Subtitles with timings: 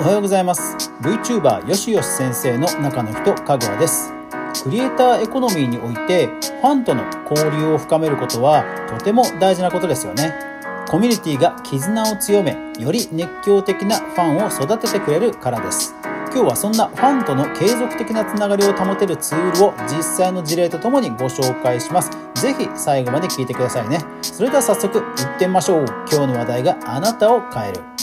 [0.00, 0.90] おはようございます。
[1.02, 4.12] VTuber よしよし先生の中の人かぐわです。
[4.64, 10.34] クリエイターエコノミーにおいてファンとの交流を深めることはとても大事なことですよね。
[10.88, 15.94] コミュニティが絆を強めより熱狂的なファンを育ててくれるからです。
[16.34, 22.10] 今日はそんなファンとの継続的なつながりを保てるツールを実際の事例とともにご紹介します。
[22.34, 24.00] ぜひ最後まで聞いてくださいね。
[24.22, 25.04] それでは早速行
[25.36, 25.84] ってみましょう。
[26.10, 27.93] 今日の話題があなたを変える。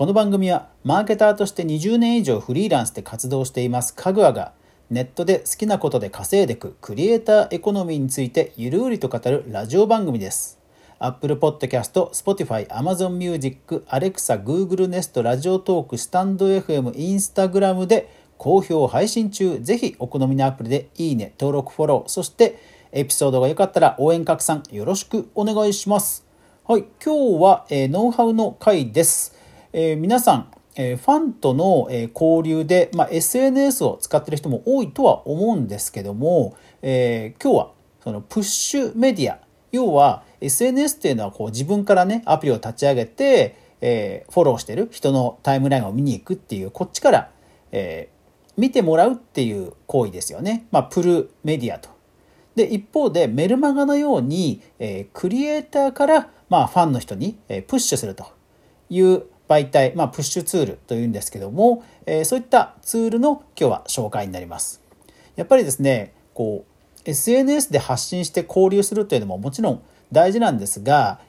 [0.00, 4.54] この番組はマーケターとして20年以上フリーランスで活動していますかぐわが
[4.88, 10.58] ネットで好きなことで稼いでくクリエイターエコノミーについてゆるうりと語るラジオ番組です
[11.00, 19.58] Apple Podcast、Spotify、Amazon Music、Alexa、Google Nest、ラジオトーク、スタンド FM、Instagram で好評配信中。
[19.60, 22.58] ぜひお好みのアプリでいいね、登録、フォロー、そして
[22.92, 26.26] エピソードが良かったら応援拡散よろしくお願いします。
[26.66, 29.39] はい、今日は、えー、ノウハウの回です。
[29.72, 37.70] えー、皆さん、えー、ファンとの、え交流で、まあ、SNS を使ってる人も多いとは思うんですけども、え今日は
[38.02, 39.38] そのプッシュメディア
[39.72, 47.30] 要は SNS っていうのはこう自分からねアプリを立ち上げて、えー、フォローしてる人のタイムラインを見に行くっていうこっちから、
[47.72, 50.66] えー、見てもらうっていう行為ですよね。
[50.70, 51.90] まあ、プルメディアと。
[52.56, 58.26] で一方でメルマガのように、えー、クリエイターから、まあ、ファンの人に、えプッシュすると
[58.88, 64.80] いう媒体、まあ、プッシュツールというんですけども、えそういったツールの今日は紹介になります。
[65.34, 69.82] やっぱりですねこう SNS で発信して交流するというのももちろん
[70.12, 71.20] 大事なんですが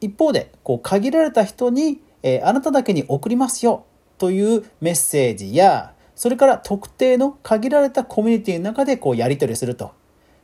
[0.00, 3.84] 一方でこう限られた人に、えー、あなただけに送りますよ
[4.18, 9.92] というメッセージやそれから特定の限られたコミュニティの中でこうやり取りすると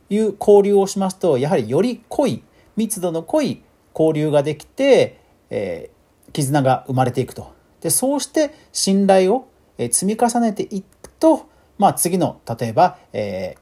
[0.09, 2.43] いう交流をしますとやはりより濃い
[2.75, 3.63] 密度の濃い
[3.95, 5.90] 交流ができて、えー、
[6.31, 13.59] 絆が生まれていくとでそうして信頼を積み重ねていくと、まあ、次の例えば、えー、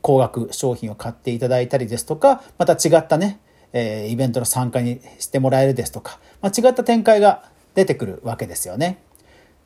[0.00, 3.40] 高額商品を買っていただいたりですとか、また違ったね、
[3.72, 7.44] えー、イベントの参加にしてもらえるですとか、まあ、違った展開が
[7.74, 9.02] 出てくるわけですよね。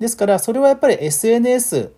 [0.00, 1.92] ですからそれはやっぱり SNS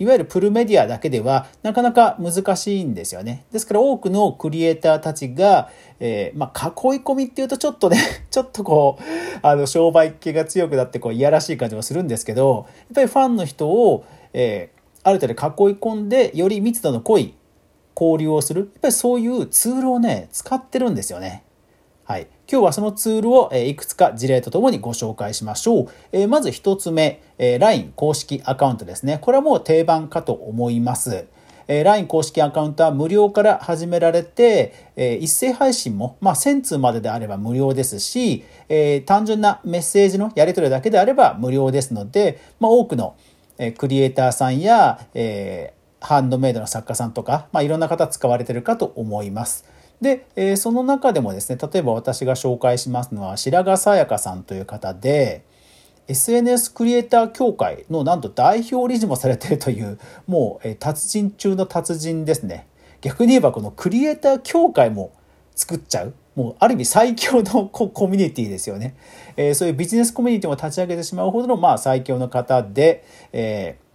[0.00, 3.44] いわゆるプルメディアだけではなかなか難しいんですよね。
[3.52, 7.98] ですから多くのクリエイターたちが、えー、まあ、囲い込みっていうとちょっとね、
[8.30, 9.02] ちょっとこう、
[9.42, 17.34] あの、商売系が強くなってこう、いやらしい感じもするんですけど、やっぱりファンの人を、えー、ある程度囲い込んで、より密度の濃い
[17.94, 18.62] 交流をする。
[18.62, 21.44] やっぱりそういうツールをね、使ってるんですよね。
[22.10, 22.26] はい。
[22.50, 25.88] 今日はそのツールをいくつか事例とともにご紹介しましょう。
[26.10, 29.18] えまず1つ目、え LINE 公式アカウントですね。
[29.20, 31.28] これはもう定番かと思います。
[31.68, 43.14] え LINE 公式アカウントは無料から始められて、え一斉配信も、まあ、1000通までであれば無料ですし、え単純なメッセージのやり取りだけであれば無料ですので、まあ、多くの
[43.78, 49.64] クリエイターさんや、えハンドメイドの作家さんとか、まあ、いろんな方使われてるかと思います。
[50.00, 55.44] で、えー、その中でもですね、例えば私が紹介しますのは白髪さやかさんという方で、
[56.08, 62.66] SNS クリエイター協会のなんと代表理事もされているという、もう、えー、達人中の達人ですね。
[63.00, 65.12] 逆に言えばこのクリエイター協会も
[65.54, 66.14] 作っちゃう。
[66.34, 68.94] もうある意味最強の コミュニティですよね。
[69.36, 73.89] えー、そういうビジネスコミュニティも立ち上げてしまうほどのまあ最強の方で、えー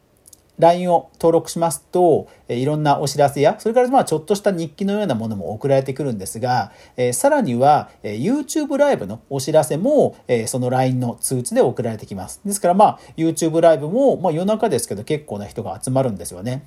[0.60, 6.72] LINE を登録しますと、いろんなお知らせや、それからまあちょっとした日記のようなものも送られてくるんですが、
[7.14, 10.16] さらには、YouTube ライブのお知らせも、
[10.48, 12.42] その LINE の通知で送られてきます。
[12.46, 16.64] ですからまあ YouTube ライブも、まあ、夜中ですけど結構な人が集まるんですよね。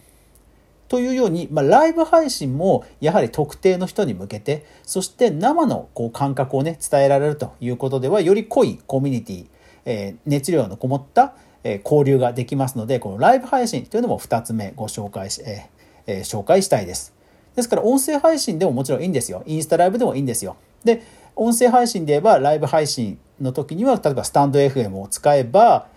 [0.89, 9.47] というように、まあ、ライブ配信もやはり特定の人に向けて、そして生のこう感覚をね、伝えられるということでは、より濃いコミュニティ、
[9.85, 15.69] えー、熱量のこもったえ交流ができますので、このライブ配信というのも2つ目ご紹介し、え
[16.07, 17.15] え紹介したいです。
[17.55, 19.43] ですから音声配信でももちろんいいんですよ。
[19.47, 20.57] インスタライブでもいいんですよ。
[20.85, 21.03] で、
[21.35, 25.89] 音声配信で言えばライブ配信の時には、例えばスタンド FM を使えば、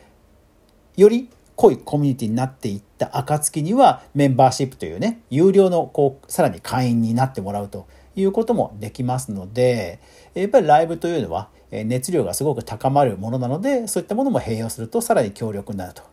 [0.97, 9.99] より濃いコミュニティになっていった暁にはメンバーシップというね、有料のこう、さらに会員になってもらうということもできますので、
[10.33, 16.03] やっぱりライブというのは熱量がすごく高まるものなのでそういったものも併用するとさらに強力になると。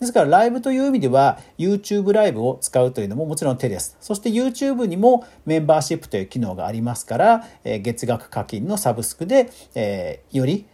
[0.00, 3.96] ですからライブという意味では YouTube ライブを使うというのももちろん手です。
[4.00, 10.66] そして YouTube にもメンバーシップという機能がありますから、え月額課金のサブスクで、えより、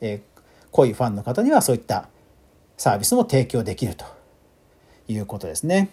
[0.00, 0.22] え
[0.72, 2.08] 濃いファンの方にはそういった
[2.76, 4.06] サービスも提供できると
[5.06, 5.90] いうことですね。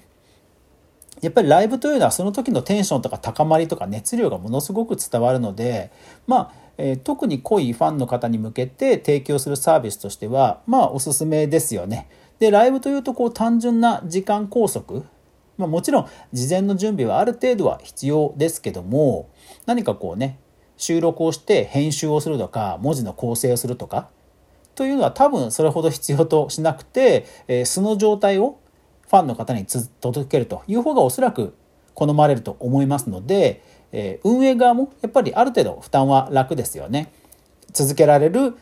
[1.21, 5.91] やっぱりライブというのはその時のテンションとか高まりとか熱量がものすごく伝わるので、
[6.25, 12.07] まあ、えー、特に濃いファンの方に向けて提供するサービスとしてはまあおすすめですよね。
[12.39, 15.03] でライブというとこう単純な時間拘束
[15.61, 19.29] まあ、もちろん事前の準備はある程度は必要ですけども
[19.67, 20.39] 何かこうね
[20.77, 24.09] 収録をして編集をするとか文字の構成をするとか
[24.73, 28.57] というのは多分それほど必要としなくて、えー、素の状態を
[29.11, 29.65] ファンの方に
[29.99, 31.53] 届けるという方がおそらく
[31.93, 33.61] 好まれると思いますので、
[33.91, 37.11] えー、運営側もやっぱりある程度負担は楽ですよね。
[37.73, 38.55] 続けられる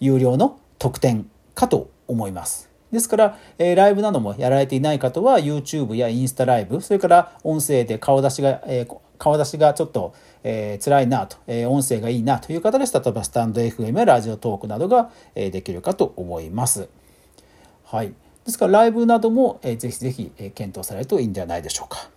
[0.00, 2.70] 有料の特典かと思います。
[2.90, 16.88] ですから、えー、ライブなどもやられていない方は YouTube やインスタライブそれから音声で顔出しが、えー、顔出しがちょっと、えー、辛いなと、えー、音声がいいなという方です例えばスタンド FM やラジオトークなどが、えー、できるかと思います。
[17.84, 22.10] はい、ですからライブなども、え、ぜひぜひ、え、検討されるといいんじゃないでしょうか。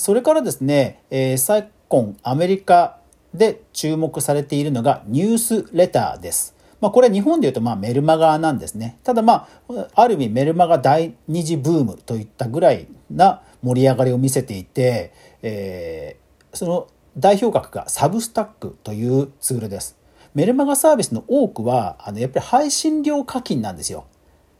[0.00, 3.00] それからですね、えー、昨今アメリカ
[3.34, 6.54] で注目されているのがニュースレターです。
[6.80, 8.96] まあ、これ日本でいうとまあメルマガなんですね。
[9.04, 15.12] ただまあ、ある意味メルマガ第二次ブームといったぐらいな盛り上がりを見せていて、
[15.42, 16.86] えー、その
[17.18, 19.99] 代表格がサブスタックというツールです。
[20.34, 24.06] メルマガサービスの多くは、あの、やっぱり配信料課金なんですよ。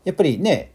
[0.05, 0.73] やっぱりね、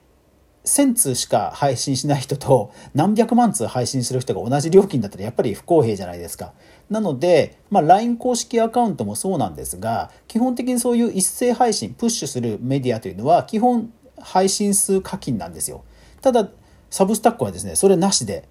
[0.65, 6.53] 1000通しか配信しない人と何百万通配信する人が同じ料金だったらやっぱり不公平じゃないですか。
[6.89, 15.83] なので、まあ、LINE 公式アカウントもそうなんですが、基本的にそういう一斉配信、プッシュするメディアというのは、基本配信数課金なんですよ。
[16.21, 16.49] ただ、
[16.89, 18.47] サブスタックはですね、それなしで、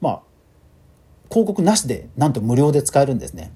[0.00, 0.20] まあ、
[1.30, 3.52] 広告なしで、なんと無料で使えるんですね。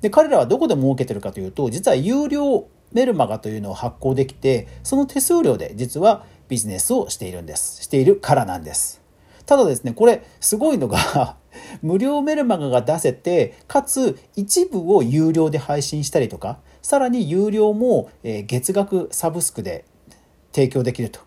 [0.00, 7.82] で、彼らはどこで儲けてるかというと、実は有料メルマガというのを発行できて、その手数料で実はビジネスをしているんです。
[7.82, 9.02] しているからなんです。
[9.46, 11.36] ただですね、これすごいのが
[11.82, 19.84] 無料メルマガが出せて、かつ一部を有料で配信したりとか、さらに有料も月額サブスクで
[20.52, 21.20] 提供できると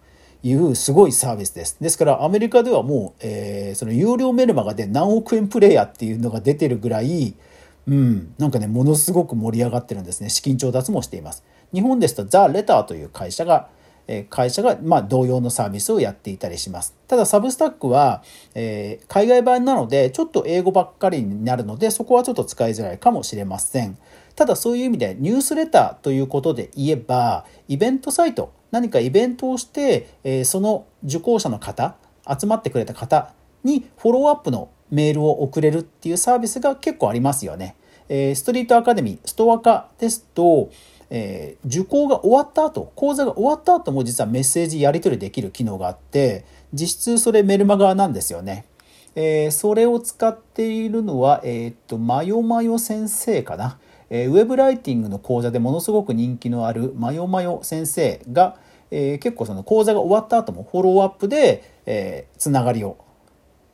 [0.44, 1.78] いうすごいサービスです。
[1.80, 7.36] ですからアメリカではもう、えー、その有料メルマガで何億円プレイヤーっていうのが出てるぐらい、
[7.90, 10.30] うん、なんかね、ものすごく盛り上がってるんですね。
[10.30, 11.44] 資金調達もしています。
[11.74, 13.70] 日本ですとザ・レターという会社が
[14.12, 16.96] え会社がまあ同様のサービスをやっていたりします。
[17.08, 18.24] ただサブスタックは、
[18.56, 23.98] えー、海外版なのでちょっと英語ばっかりになるのでそこはちょっと使いづらいかもしれません。
[24.36, 31.96] ただそういう意味でニュースレターということで言えばイベントサイト何かイベントをして、えー、その受講者の方
[32.28, 33.34] 集まってくれた方
[33.64, 37.76] にフォローアップのメールを送れるっていうサービスが結構ありますよね。
[38.10, 40.70] え、ストリートアカデミー、ストア化ですと、
[41.10, 48.66] え、受講が終わった後、講座が終わった後も実はメッセージやり取りできる機能があって、実質それメルマガなんですよね。
[49.16, 53.80] えー、それを使っているのは、えー、っと、マヨマヨ先生かな。
[54.10, 58.58] えー、ウェブライティングの講座でものすごく人気のあるマヨマヨ先生が、
[58.92, 62.98] えー、結構その講座が終わった後もフォローアップで、えー、つながりを、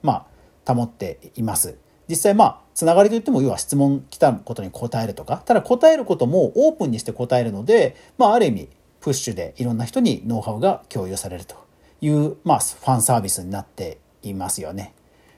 [0.02, 0.28] ま
[0.66, 1.78] あ、保っています。
[2.08, 8.70] 実際まあつながりといっても要は質問来たことに答えるとかただ答えることもオープンにして答えるので、まあ、ある意味
[9.00, 11.56] プッシュでいろんな人にノウハウが共有されると
[12.02, 14.94] いう、まあ、ファンサービスになっていますよね。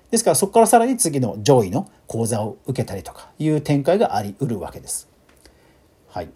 [0.10, 5.10] ですからそこからさらに次の上位の講座を受けたりとかいう展開がありうるわけです。
[6.08, 6.30] はい。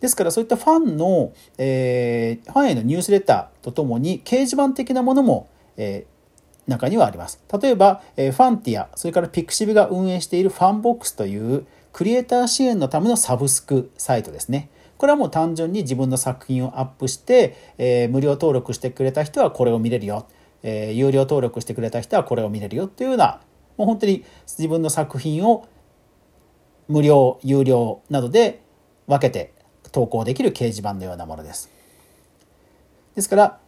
[0.00, 6.17] ですからそういったファンの、えー、ファンへのニュースレターとともに掲示板的なものも、えー、
[6.68, 7.42] 中にはあります。
[7.60, 14.70] 例えば、え Fantia、それから pixiv が運営しているファンボックスというクリエイター支援のためのサブスクサイトですね。
[14.98, 20.26] これはもう単純に自分の作品をアップして、えー、無料登録してくれた人はこれを見れるよ。
[20.62, 23.40] えー、有料登録してくれた人はこれを見れるよというような、
[23.76, 25.66] もう本当に自分の作品を
[26.88, 28.62] 無料、有料などで
[29.06, 29.54] 分けて
[29.92, 31.70] 投稿できる掲示板のようなものです。
[33.14, 33.60] ですから、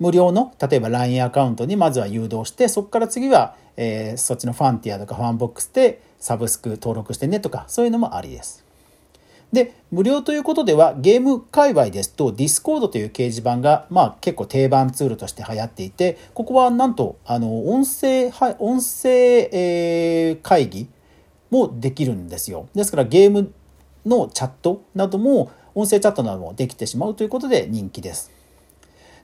[0.00, 8.64] 無料の例えば LINE アカウントにまずは誘導してそこから次は、えー、そっちの Fantia とか FANBOX でサブスク登録してねとかそういうのもありです。
[9.52, 20.88] で無料ということではゲーム界隈ですと Discord という掲示板が、まあ、結構定番ツールとして流行っていてここはなんとあの音声音声、えー、会議
[21.50, 22.68] もできるんですよ。
[22.74, 23.52] ですからゲーム
[24.04, 28.32] のチャットなども音声チャットなどもできてしまうということで人気です。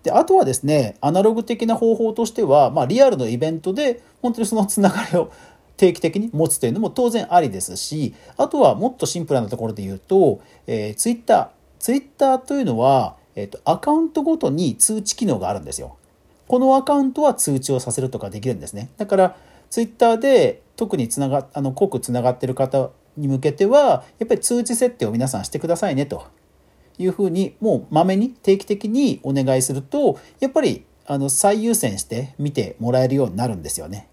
[0.02, 5.30] であとはですねアナログ的な方法としては、まあ、リアルのイベントで本当にそのつながりを
[5.76, 15.96] 定期的に持つというのも当然ありですしあとはもっとシンプルなところで言うと、えー、ツイッターツイッターというのは、えーと、アカウントごとに通知機能があるんですよ。
[16.46, 18.90] このアカウントは通知をさせるとかできるんですね。
[18.98, 19.36] だから
[19.70, 26.24] ツイッターで特につながあの濃くつながってる方に向けてはやっぱり通知設定を皆さんしてくださいねと
[27.02, 34.08] いうふうにもうまめに定期的にお願いするとやっぱりあの最優先して見てもらえるようになるんですよね。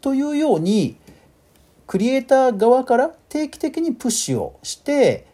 [0.00, 0.96] というように
[1.86, 5.26] クリエイター側から定期的にプッシュをして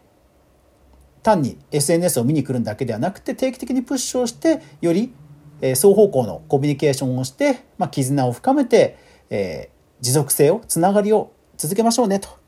[1.23, 5.13] 単に SNS を見に来るだけではなくて定期的にプッシュをしてより
[5.61, 8.97] 双方向のコミュニケーションをして、まあ、絆を深めて、
[9.29, 12.42] えー、持続性をつながりを続けましょうねと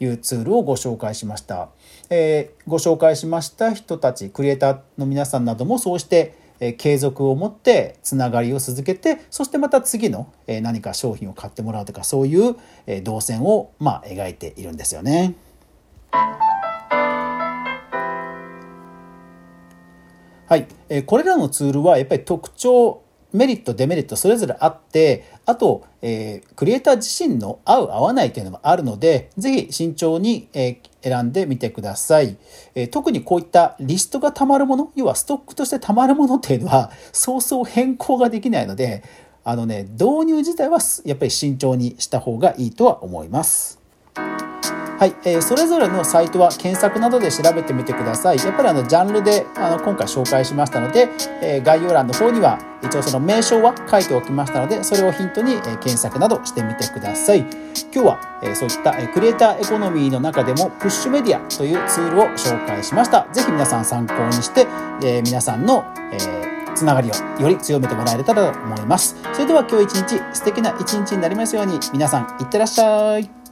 [0.00, 1.68] いうツールをご紹介しました、
[2.10, 15.34] えー、ご紹介しました人たちクリエイターの皆さんなどもそうしてえ継続を持ってつながりを続けてそしてまた次の、え何か商品を買ってもらうとかそういう、え動線を、まあ、描いているんですよね。
[20.48, 23.02] はい、えこれらのツールはやっぱり特徴
[23.36, 32.36] メリットデメリットそれぞれあってあと、えー、クリエイター自身の合う合わないというのもあるのでぜひ慎重に、えー、選んでみてください、
[32.74, 39.04] えー、特にこういったリストがたまるもの要はストックとしてたまるものっていうのはそうそう変更ができないので
[39.44, 43.80] あのね導入自体はやっぱり慎重にした方がいいとは思います。
[44.98, 48.38] はい、えー、それぞれのサイトは検索などで調べてみてください。
[48.38, 51.08] やっぱりあのジャンルであの今回紹介しましたので、
[51.42, 57.40] えー、概要欄の方には一応その名称は書いておきましたので、それをヒントに、えー、検索などしてみてください。
[57.40, 57.50] 今
[57.92, 63.26] 日は、えー、そういった、えー、クリエイターエコノミーの中でもプッシュメディアというツールを紹介しました。
[63.32, 64.66] ぜひ皆さん参考にして、
[65.02, 69.14] えー、皆さんの、えー、つながりをより強めてもらえたらと思います。
[69.34, 73.45] それでは今日一日素敵な一日になりますように皆さんいってらっしゃい。